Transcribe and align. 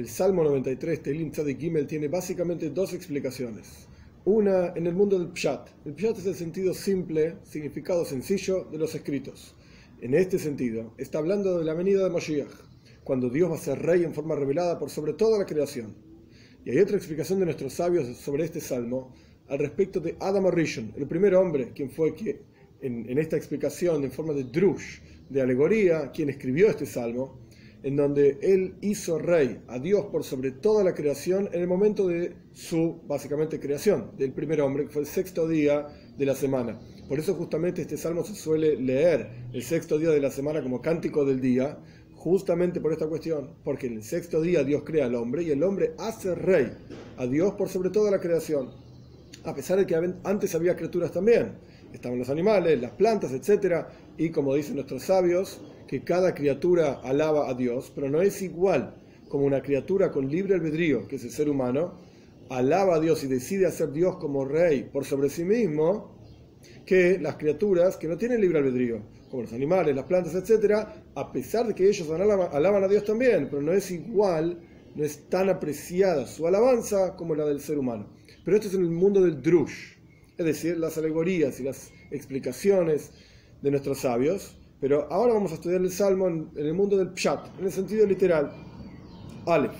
El 0.00 0.08
Salmo 0.08 0.42
93, 0.42 1.02
Telim 1.02 1.30
Tzadik 1.30 1.60
Gimel, 1.60 1.86
tiene 1.86 2.08
básicamente 2.08 2.70
dos 2.70 2.94
explicaciones. 2.94 3.86
Una 4.24 4.72
en 4.74 4.86
el 4.86 4.94
mundo 4.94 5.18
del 5.18 5.28
Pshat. 5.34 5.68
El 5.84 5.92
Pshat 5.92 6.16
es 6.20 6.24
el 6.24 6.34
sentido 6.36 6.72
simple, 6.72 7.36
significado 7.44 8.06
sencillo 8.06 8.64
de 8.72 8.78
los 8.78 8.94
escritos. 8.94 9.54
En 10.00 10.14
este 10.14 10.38
sentido, 10.38 10.94
está 10.96 11.18
hablando 11.18 11.58
de 11.58 11.66
la 11.66 11.74
venida 11.74 12.02
de 12.02 12.08
Moshiach, 12.08 12.48
cuando 13.04 13.28
Dios 13.28 13.50
va 13.50 13.56
a 13.56 13.58
ser 13.58 13.78
rey 13.82 14.02
en 14.02 14.14
forma 14.14 14.34
revelada 14.36 14.78
por 14.78 14.88
sobre 14.88 15.12
toda 15.12 15.38
la 15.38 15.44
creación. 15.44 15.94
Y 16.64 16.70
hay 16.70 16.78
otra 16.78 16.96
explicación 16.96 17.38
de 17.38 17.44
nuestros 17.44 17.74
sabios 17.74 18.16
sobre 18.16 18.44
este 18.44 18.62
salmo 18.62 19.12
al 19.48 19.58
respecto 19.58 20.00
de 20.00 20.16
Adam 20.18 20.46
Arishon, 20.46 20.94
el 20.96 21.06
primer 21.08 21.34
hombre, 21.34 21.72
quien 21.74 21.90
fue 21.90 22.14
que, 22.14 22.40
en, 22.80 23.06
en 23.06 23.18
esta 23.18 23.36
explicación 23.36 24.02
en 24.02 24.12
forma 24.12 24.32
de 24.32 24.44
drush, 24.44 25.00
de 25.28 25.42
alegoría, 25.42 26.10
quien 26.10 26.30
escribió 26.30 26.70
este 26.70 26.86
salmo, 26.86 27.38
en 27.82 27.96
donde 27.96 28.38
él 28.42 28.74
hizo 28.80 29.18
rey 29.18 29.62
a 29.68 29.78
Dios 29.78 30.06
por 30.06 30.24
sobre 30.24 30.50
toda 30.50 30.84
la 30.84 30.94
creación 30.94 31.48
en 31.52 31.60
el 31.60 31.66
momento 31.66 32.06
de 32.08 32.34
su, 32.52 33.00
básicamente, 33.06 33.58
creación, 33.60 34.10
del 34.18 34.32
primer 34.32 34.60
hombre, 34.60 34.84
que 34.84 34.90
fue 34.90 35.02
el 35.02 35.08
sexto 35.08 35.48
día 35.48 35.86
de 36.16 36.26
la 36.26 36.34
semana. 36.34 36.78
Por 37.08 37.18
eso 37.18 37.34
justamente 37.34 37.82
este 37.82 37.96
salmo 37.96 38.24
se 38.24 38.34
suele 38.34 38.76
leer 38.76 39.48
el 39.52 39.62
sexto 39.62 39.98
día 39.98 40.10
de 40.10 40.20
la 40.20 40.30
semana 40.30 40.62
como 40.62 40.80
cántico 40.80 41.24
del 41.24 41.40
día, 41.40 41.78
justamente 42.14 42.80
por 42.80 42.92
esta 42.92 43.08
cuestión, 43.08 43.54
porque 43.64 43.86
en 43.86 43.94
el 43.94 44.02
sexto 44.02 44.42
día 44.42 44.62
Dios 44.62 44.82
crea 44.84 45.06
al 45.06 45.14
hombre 45.14 45.42
y 45.42 45.50
el 45.50 45.62
hombre 45.62 45.94
hace 45.98 46.34
rey 46.34 46.70
a 47.16 47.26
Dios 47.26 47.54
por 47.54 47.68
sobre 47.68 47.90
toda 47.90 48.10
la 48.10 48.20
creación, 48.20 48.70
a 49.44 49.54
pesar 49.54 49.78
de 49.78 49.86
que 49.86 49.96
antes 50.24 50.54
había 50.54 50.76
criaturas 50.76 51.10
también, 51.12 51.54
estaban 51.92 52.18
los 52.18 52.28
animales, 52.28 52.80
las 52.80 52.92
plantas, 52.92 53.32
etc. 53.32 53.86
Y 54.18 54.30
como 54.30 54.54
dicen 54.54 54.74
nuestros 54.74 55.02
sabios, 55.02 55.60
que 55.90 56.04
cada 56.04 56.36
criatura 56.36 57.00
alaba 57.02 57.50
a 57.50 57.54
Dios, 57.54 57.90
pero 57.92 58.08
no 58.08 58.22
es 58.22 58.42
igual 58.42 58.94
como 59.28 59.44
una 59.44 59.60
criatura 59.60 60.12
con 60.12 60.30
libre 60.30 60.54
albedrío, 60.54 61.08
que 61.08 61.16
es 61.16 61.24
el 61.24 61.32
ser 61.32 61.48
humano, 61.48 61.98
alaba 62.48 62.94
a 62.94 63.00
Dios 63.00 63.24
y 63.24 63.26
decide 63.26 63.66
hacer 63.66 63.90
Dios 63.90 64.14
como 64.18 64.44
rey 64.44 64.84
por 64.84 65.04
sobre 65.04 65.28
sí 65.28 65.42
mismo, 65.42 66.16
que 66.86 67.18
las 67.18 67.34
criaturas 67.34 67.96
que 67.96 68.06
no 68.06 68.16
tienen 68.16 68.40
libre 68.40 68.60
albedrío, 68.60 69.02
como 69.28 69.42
los 69.42 69.52
animales, 69.52 69.96
las 69.96 70.04
plantas, 70.04 70.32
etc., 70.36 70.86
a 71.16 71.32
pesar 71.32 71.66
de 71.66 71.74
que 71.74 71.88
ellos 71.88 72.08
alaban, 72.08 72.84
a 72.84 72.86
Dios 72.86 73.02
también, 73.02 73.48
pero 73.50 73.60
no 73.60 73.72
es 73.72 73.90
igual, 73.90 74.60
no 74.94 75.02
es 75.02 75.28
tan 75.28 75.48
apreciada 75.48 76.24
su 76.24 76.46
alabanza 76.46 77.16
como 77.16 77.34
la 77.34 77.46
del 77.46 77.60
ser 77.60 77.80
humano. 77.80 78.06
Pero 78.44 78.56
esto 78.56 78.68
es 78.68 78.74
en 78.74 78.82
el 78.82 78.90
mundo 78.90 79.20
del 79.22 79.42
drush, 79.42 79.96
es 80.38 80.46
decir, 80.46 80.78
las 80.78 80.96
alegorías 80.98 81.58
y 81.58 81.64
las 81.64 81.90
explicaciones 82.12 83.10
de 83.60 83.72
nuestros 83.72 83.98
sabios, 83.98 84.56
pero 84.80 85.06
ahora 85.10 85.34
vamos 85.34 85.52
a 85.52 85.54
estudiar 85.56 85.80
el 85.80 85.90
Salmo 85.90 86.28
en, 86.28 86.50
el 86.56 86.74
mundo 86.74 86.96
del 86.96 87.10
Pshat, 87.10 87.58
en 87.58 87.66
el 87.66 87.72
sentido 87.72 88.06
literal. 88.06 88.50
Aleph. 89.46 89.74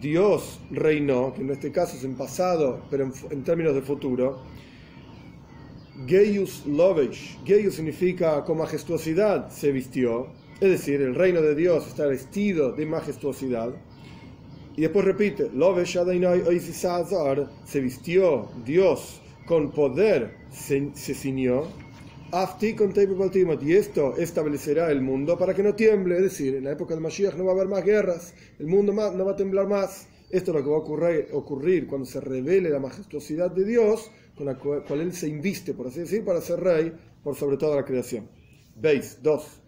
Dios 0.00 0.60
reinó, 0.70 1.34
que 1.34 1.42
en 1.42 1.50
este 1.50 1.72
caso 1.72 1.96
es 1.96 2.04
en 2.04 2.14
pasado, 2.14 2.80
pero 2.88 3.10
en, 3.30 3.42
términos 3.42 3.74
de 3.74 3.82
futuro. 3.82 4.38
Geius 6.06 6.64
Lovesh. 6.66 7.38
Geius 7.44 7.74
significa 7.74 8.44
con 8.44 8.58
majestuosidad 8.58 9.50
se 9.50 9.72
vistió. 9.72 10.28
Es 10.60 10.70
decir, 10.70 11.00
el 11.02 11.16
reino 11.16 11.42
de 11.42 11.56
Dios 11.56 11.88
está 11.88 12.06
vestido 12.06 12.72
de 12.72 12.86
majestuosidad. 12.86 13.74
Y 14.78 14.82
después 14.82 15.04
repite, 15.04 15.50
se 17.64 17.80
vistió 17.80 18.48
Dios 18.64 19.20
con 19.44 19.72
poder, 19.72 20.36
se, 20.52 20.90
se 20.94 21.14
ciñó. 21.14 21.64
Y 23.60 23.72
esto 23.72 24.16
establecerá 24.16 24.92
el 24.92 25.02
mundo 25.02 25.36
para 25.36 25.52
que 25.52 25.64
no 25.64 25.74
tiemble. 25.74 26.14
Es 26.14 26.22
decir, 26.22 26.54
en 26.54 26.62
la 26.62 26.70
época 26.70 26.94
del 26.94 27.02
Mashiach 27.02 27.34
no 27.34 27.46
va 27.46 27.50
a 27.50 27.54
haber 27.56 27.66
más 27.66 27.84
guerras, 27.84 28.34
el 28.60 28.68
mundo 28.68 28.92
no 28.92 29.24
va 29.24 29.32
a 29.32 29.36
temblar 29.36 29.66
más. 29.66 30.06
Esto 30.30 30.52
es 30.52 30.58
lo 30.58 30.62
que 30.62 30.70
va 30.70 30.76
a 30.76 30.78
ocurrir, 30.78 31.28
ocurrir 31.32 31.88
cuando 31.88 32.06
se 32.06 32.20
revele 32.20 32.70
la 32.70 32.78
majestuosidad 32.78 33.50
de 33.50 33.64
Dios, 33.64 34.12
con 34.36 34.46
la 34.46 34.56
cual, 34.56 35.00
Él 35.00 35.12
se 35.12 35.26
inviste, 35.26 35.74
por 35.74 35.88
así 35.88 35.98
decir, 35.98 36.24
para 36.24 36.40
ser 36.40 36.60
rey 36.60 36.92
por 37.24 37.34
sobre 37.34 37.56
toda 37.56 37.74
la 37.74 37.84
creación. 37.84 38.30
Veis, 38.76 39.18
dos. 39.24 39.60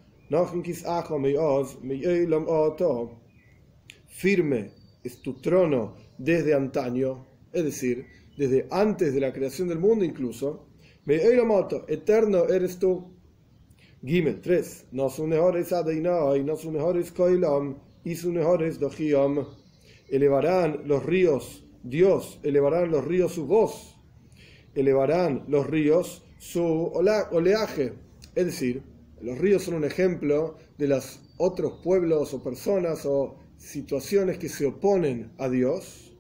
Firme 4.07 4.80
es 5.03 5.23
tu 5.23 5.35
trono 5.41 5.97
desde 6.19 6.55
antaño, 6.55 7.27
es 7.53 7.65
decir, 7.65 8.07
desde 8.37 8.67
antes 8.71 9.15
de 9.15 9.21
la 9.21 9.33
creación 9.33 9.69
del 9.69 9.79
mundo 9.79 10.05
incluso. 10.05 10.67
Me 11.05 11.19
moto, 11.45 11.85
eterno 11.89 12.49
eres 12.49 12.79
tú. 12.79 13.17
Gimel 14.05 14.41
3. 14.41 14.87
No 14.93 15.11
son 15.11 15.31
mejores 15.31 15.73
Adeinai, 15.73 16.43
no 16.45 16.57
son 16.57 16.75
mejores 16.75 17.13
Koilam, 17.13 17.79
y 18.05 18.15
sus 18.15 18.33
mejores. 18.33 18.79
Elevarán 20.09 20.83
los 20.87 21.05
ríos, 21.05 21.65
Dios, 21.83 22.41
elevarán 22.43 22.91
los 22.91 23.05
ríos 23.05 23.33
su 23.33 23.47
voz. 23.47 23.97
Elevarán 24.75 25.45
los 25.49 25.67
ríos 25.67 26.25
su 26.39 26.63
oleaje. 26.95 27.95
Es 28.35 28.47
decir, 28.47 28.83
los 29.21 29.39
ríos 29.39 29.65
son 29.65 29.75
un 29.75 29.85
ejemplo 29.85 30.57
de 30.79 30.89
los 30.89 31.21
otros 31.37 31.81
pueblos 31.83 32.33
o 32.33 32.43
personas 32.43 33.05
o 33.05 33.40
situaciones 33.61 34.39
que 34.39 34.49
se 34.49 34.67
oponen 34.67 35.31
a 35.39 35.49
Dios. 35.49 36.17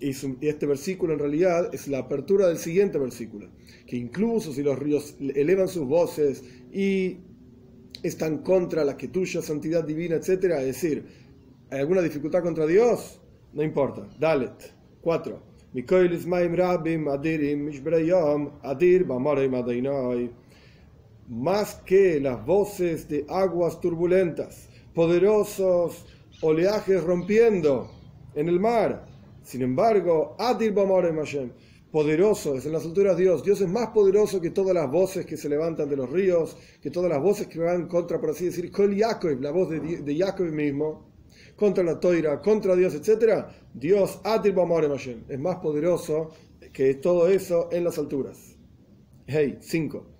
Y 0.00 0.10
este 0.46 0.66
versículo 0.66 1.12
en 1.12 1.20
realidad 1.20 1.72
es 1.72 1.88
la 1.88 1.98
apertura 1.98 2.48
del 2.48 2.58
siguiente 2.58 2.98
versículo, 2.98 3.48
que 3.86 3.96
incluso 3.96 4.52
si 4.52 4.62
los 4.62 4.78
ríos 4.78 5.16
elevan 5.20 5.68
sus 5.68 5.86
voces 5.86 6.42
y 6.70 7.18
están 8.02 8.38
contra 8.38 8.84
la 8.84 8.96
que 8.96 9.08
tuya 9.08 9.40
santidad 9.40 9.84
divina, 9.84 10.16
etc., 10.16 10.28
es 10.58 10.66
decir, 10.66 11.06
¿hay 11.70 11.80
alguna 11.80 12.02
dificultad 12.02 12.42
contra 12.42 12.66
Dios? 12.66 13.20
No 13.54 13.62
importa. 13.62 14.06
Dalet. 14.18 14.74
4. 15.00 15.40
Más 21.28 21.74
que 21.86 22.20
las 22.20 22.46
voces 22.46 23.08
de 23.08 23.24
aguas 23.28 23.80
turbulentas, 23.80 24.68
poderosos 24.94 26.06
oleajes 26.40 27.02
rompiendo 27.02 27.90
en 28.34 28.48
el 28.48 28.60
mar. 28.60 29.06
Sin 29.42 29.62
embargo, 29.62 30.36
Hashem, 30.38 31.50
poderoso 31.90 32.56
es 32.56 32.66
en 32.66 32.72
las 32.72 32.84
alturas 32.84 33.16
Dios. 33.16 33.42
Dios 33.42 33.60
es 33.60 33.68
más 33.68 33.88
poderoso 33.88 34.40
que 34.40 34.50
todas 34.50 34.74
las 34.74 34.90
voces 34.90 35.24
que 35.24 35.36
se 35.36 35.48
levantan 35.48 35.88
de 35.88 35.96
los 35.96 36.10
ríos, 36.10 36.56
que 36.80 36.90
todas 36.90 37.10
las 37.10 37.22
voces 37.22 37.46
que 37.46 37.58
van 37.58 37.86
contra, 37.86 38.20
por 38.20 38.30
así 38.30 38.46
decir, 38.46 38.70
Kol 38.70 38.94
Yaakov, 38.94 39.40
la 39.40 39.50
voz 39.50 39.70
de, 39.70 39.80
de 39.80 40.16
Jacob 40.16 40.46
mismo, 40.46 41.12
contra 41.56 41.84
la 41.84 41.98
toira, 41.98 42.40
contra 42.40 42.74
Dios, 42.74 42.94
etc. 42.94 43.46
Dios, 43.72 44.20
Hashem, 44.24 45.24
es 45.28 45.38
más 45.38 45.56
poderoso 45.56 46.30
que 46.72 46.94
todo 46.94 47.28
eso 47.28 47.68
en 47.72 47.84
las 47.84 47.98
alturas. 47.98 48.56
Hey, 49.26 49.58
5 49.60 50.16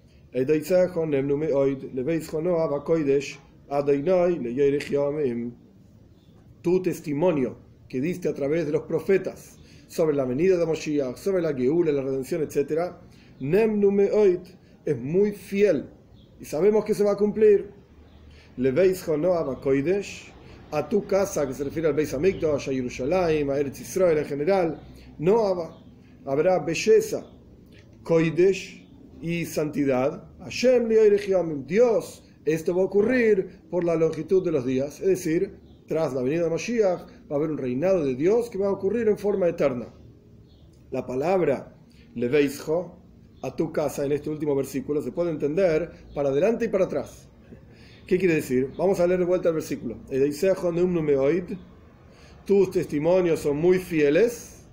tu 6.66 6.82
testimonio 6.82 7.56
que 7.88 8.00
diste 8.00 8.28
a 8.28 8.34
través 8.34 8.66
de 8.66 8.72
los 8.72 8.82
profetas 8.82 9.56
sobre 9.86 10.16
la 10.16 10.24
venida 10.24 10.56
de 10.56 10.66
Moshiach, 10.66 11.16
sobre 11.16 11.40
la 11.40 11.54
Geula, 11.54 11.92
la 11.92 12.02
redención, 12.02 12.42
etc., 12.42 12.90
es 14.84 14.98
muy 14.98 15.30
fiel 15.30 15.88
y 16.40 16.44
sabemos 16.44 16.84
que 16.84 16.92
se 16.92 17.04
va 17.04 17.12
a 17.12 17.16
cumplir. 17.16 17.70
Le 18.56 18.72
veis 18.72 19.04
Koidesh, 19.04 20.32
a 20.72 20.88
tu 20.88 21.06
casa, 21.06 21.46
que 21.46 21.54
se 21.54 21.62
refiere 21.62 21.86
al 21.86 21.94
Beis 21.94 22.12
Hamikdash, 22.12 22.68
a 22.68 22.72
Jerusalén, 22.72 23.48
a 23.48 23.58
Eretz 23.58 23.82
Israel 23.82 24.18
en 24.18 24.24
general, 24.24 24.80
no 25.18 25.70
habrá 26.24 26.58
belleza, 26.58 27.24
Koidesh 28.02 28.84
y 29.22 29.44
santidad. 29.44 30.28
Hashem 30.40 30.88
Dios, 31.64 32.24
esto 32.44 32.74
va 32.74 32.82
a 32.82 32.86
ocurrir 32.86 33.60
por 33.70 33.84
la 33.84 33.94
longitud 33.94 34.44
de 34.44 34.50
los 34.50 34.66
días, 34.66 35.00
es 35.00 35.06
decir, 35.06 35.64
tras 35.86 36.12
la 36.14 36.22
venida 36.22 36.44
de 36.44 36.50
Mashiach, 36.50 37.00
va 37.30 37.36
a 37.36 37.38
haber 37.38 37.50
un 37.50 37.58
reinado 37.58 38.04
de 38.04 38.14
Dios 38.14 38.50
que 38.50 38.58
va 38.58 38.68
a 38.68 38.72
ocurrir 38.72 39.08
en 39.08 39.18
forma 39.18 39.48
eterna. 39.48 39.86
La 40.90 41.06
palabra 41.06 41.74
leveisjo, 42.14 42.98
a 43.42 43.54
tu 43.54 43.72
casa, 43.72 44.04
en 44.04 44.12
este 44.12 44.30
último 44.30 44.54
versículo, 44.56 45.02
se 45.02 45.12
puede 45.12 45.30
entender 45.30 45.90
para 46.14 46.30
adelante 46.30 46.64
y 46.64 46.68
para 46.68 46.86
atrás. 46.86 47.28
¿Qué 48.06 48.18
quiere 48.18 48.34
decir? 48.36 48.72
Vamos 48.76 49.00
a 49.00 49.06
leer 49.06 49.20
de 49.20 49.26
vuelta 49.26 49.48
el 49.48 49.56
versículo. 49.56 49.96
Tus 52.44 52.70
testimonios 52.70 53.40
son 53.40 53.56
muy 53.56 53.78
fieles, 53.78 54.64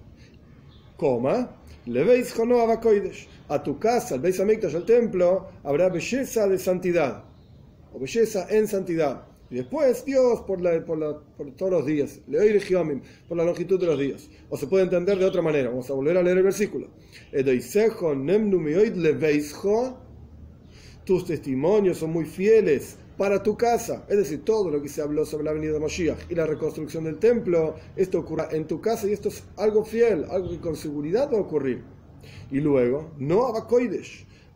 coma, 0.98 1.56
leveisjo 1.86 2.46
no 2.46 2.60
A 3.50 3.64
tu 3.64 3.80
casa, 3.80 4.16
al 4.16 4.22
Beis 4.22 4.40
al 4.40 4.86
templo, 4.86 5.50
habrá 5.64 5.90
belleza 5.90 6.48
de 6.48 6.58
santidad, 6.60 7.24
o 7.92 8.00
belleza 8.00 8.48
en 8.50 8.68
santidad. 8.68 9.33
Y 9.54 9.58
después 9.58 10.04
Dios 10.04 10.42
por, 10.42 10.60
todos 11.56 11.72
los 11.72 11.86
días, 11.86 12.22
por 13.28 13.38
la 13.38 13.44
longitud 13.46 13.80
de 13.80 13.86
los 13.86 14.00
días. 14.00 14.28
O 14.50 14.58
se 14.58 14.66
puede 14.66 14.86
entender 14.86 15.20
de 15.20 15.26
otra 15.26 15.44
manera. 15.44 15.70
Vamos 15.70 15.88
a 15.92 15.94
volver 15.94 16.18
a 16.18 16.24
leer 16.24 16.38
el 16.38 16.44
versículo. 16.44 16.88
tus 21.06 21.26
testimonios 21.26 22.00
son 22.00 22.12
muy 22.12 22.26
fieles 22.26 22.98
para 23.16 23.44
tu 23.44 23.56
casa. 23.56 24.08
Es 24.10 24.18
decir, 24.18 24.44
todo 24.44 24.72
lo 24.72 24.82
que 24.82 24.90
se 24.90 25.04
habló 25.04 25.24
sobre 25.24 25.44
la 25.44 25.54
venida 25.54 25.74
de 25.74 25.80
Moshiach 25.80 26.32
y 26.32 26.34
la 26.34 26.48
reconstrucción 26.48 27.04
del 27.04 27.20
templo, 27.20 27.76
esto 27.96 28.22
ocurra 28.22 28.48
en 28.52 28.66
tu 28.66 28.82
casa 28.82 29.08
y 29.08 29.14
esto 29.14 29.30
es 29.30 29.44
algo 29.58 29.86
fiel, 29.86 30.26
algo 30.32 30.50
que 30.50 30.58
con 30.58 30.76
seguridad 30.76 31.32
va 31.32 31.38
a 31.38 31.42
ocurrir. 31.42 31.84
Y 32.50 32.60
luego, 32.60 33.12
no 33.20 33.54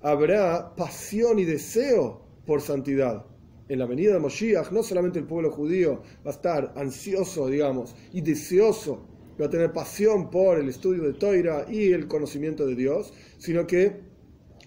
habrá 0.01 0.75
pasión 0.75 1.37
y 1.37 1.45
deseo 1.45 2.19
por 2.47 2.61
santidad. 2.61 3.36
En 3.69 3.79
la 3.79 3.85
venida 3.85 4.13
de 4.13 4.19
Moshiach, 4.19 4.71
no 4.71 4.81
solamente 4.81 5.19
el 5.19 5.25
pueblo 5.25 5.51
judío 5.51 6.01
va 6.25 6.31
a 6.31 6.33
estar 6.33 6.73
ansioso, 6.75 7.47
digamos, 7.47 7.95
y 8.13 8.21
deseoso, 8.21 9.05
va 9.39 9.47
a 9.47 9.49
tener 9.49 9.73
pasión 9.73 10.29
por 10.29 10.57
el 10.57 10.69
estudio 10.69 11.03
de 11.03 11.13
Toira 11.13 11.65
y 11.69 11.91
el 11.91 12.07
conocimiento 12.07 12.65
de 12.65 12.75
Dios, 12.75 13.13
sino 13.37 13.67
que, 13.67 14.01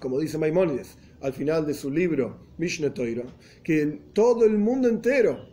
como 0.00 0.18
dice 0.18 0.38
Maimónides, 0.38 0.98
al 1.22 1.32
final 1.32 1.66
de 1.66 1.74
su 1.74 1.90
libro 1.90 2.46
Mishneh 2.58 2.90
Toira, 2.90 3.24
que 3.62 3.86
todo 4.12 4.44
el 4.44 4.58
mundo 4.58 4.88
entero, 4.88 5.48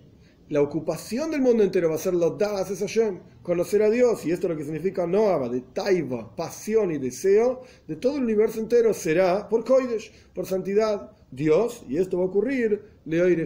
la 0.49 0.61
ocupación 0.61 1.31
del 1.31 1.41
mundo 1.41 1.63
entero 1.63 1.89
va 1.89 1.95
a 1.95 1.99
ser 1.99 2.13
los 2.13 2.37
das 2.37 2.71
es 2.71 2.79
Hashem, 2.79 3.19
conocer 3.43 3.81
a 3.81 3.89
Dios, 3.89 4.25
y 4.25 4.31
esto 4.31 4.47
es 4.47 4.51
lo 4.51 4.57
que 4.57 4.63
significa 4.63 5.07
Noava, 5.07 5.49
de 5.49 5.61
Taiva, 5.61 6.35
pasión 6.35 6.91
y 6.91 6.97
deseo, 6.97 7.63
de 7.87 7.95
todo 7.95 8.17
el 8.17 8.23
universo 8.23 8.59
entero 8.59 8.93
será 8.93 9.47
por 9.49 9.65
Koidesh, 9.65 10.11
por 10.33 10.45
santidad, 10.45 11.16
Dios, 11.31 11.83
y 11.87 11.97
esto 11.97 12.17
va 12.17 12.23
a 12.23 12.27
ocurrir, 12.27 12.81
Leoire 13.05 13.45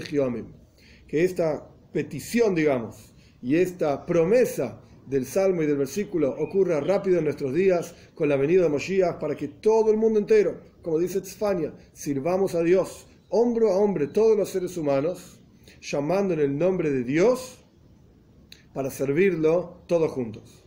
Que 1.07 1.24
esta 1.24 1.68
petición, 1.92 2.56
digamos, 2.56 3.13
y 3.42 3.56
esta 3.56 4.06
promesa 4.06 4.80
del 5.07 5.25
Salmo 5.25 5.63
y 5.63 5.66
del 5.66 5.78
versículo 5.78 6.36
ocurra 6.38 6.80
rápido 6.80 7.18
en 7.18 7.25
nuestros 7.25 7.54
días 7.54 7.95
con 8.16 8.30
la 8.30 8.38
venida 8.38 8.63
de 8.63 8.69
Moshiach 8.69 9.19
para 9.19 9.36
que 9.36 9.48
todo 9.48 9.92
el 9.92 9.98
mundo 9.98 10.19
entero, 10.19 10.62
como 10.81 11.00
dice 11.00 11.22
Tzfania, 11.22 11.74
sirvamos 11.92 12.56
a 12.56 12.63
Dios, 12.63 13.07
hombro 13.30 13.72
a 13.72 13.78
hombre, 13.78 14.07
todos 14.07 14.38
los 14.38 14.50
seres 14.50 14.78
humanos, 14.78 15.39
llamando 15.81 16.33
en 16.33 16.39
el 16.39 16.57
nombre 16.57 16.92
de 16.92 17.04
Dios 17.04 17.57
para 18.74 18.89
servirlo 18.89 19.81
todos 19.88 20.12
juntos. 20.12 20.61